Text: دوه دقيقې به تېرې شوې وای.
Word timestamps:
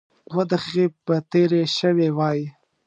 دوه 0.29 0.43
دقيقې 0.51 0.85
به 1.05 1.15
تېرې 1.31 1.63
شوې 1.77 2.09
وای. 2.17 2.39